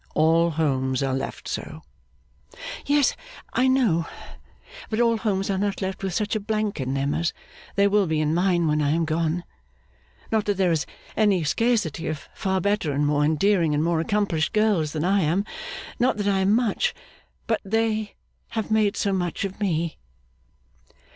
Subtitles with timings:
[0.15, 1.83] All homes are left so.'
[2.87, 3.15] 'Yes,
[3.53, 4.07] I know;
[4.89, 7.33] but all homes are not left with such a blank in them as
[7.75, 9.43] there will be in mine when I am gone.
[10.31, 14.53] Not that there is any scarcity of far better and more endearing and more accomplished
[14.53, 15.45] girls than I am;
[15.99, 16.95] not that I am much,
[17.45, 18.15] but that they
[18.57, 19.99] have made so much of me!